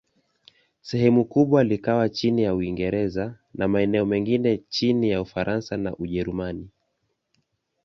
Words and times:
Sehemu 0.81 1.25
kubwa 1.25 1.63
likawa 1.63 2.09
chini 2.09 2.43
ya 2.43 2.55
Uingereza, 2.55 3.35
na 3.53 3.67
maeneo 3.67 4.05
mengine 4.05 4.57
chini 4.57 5.09
ya 5.09 5.21
Ufaransa 5.21 5.77
na 5.77 5.95
Ujerumani. 5.95 6.69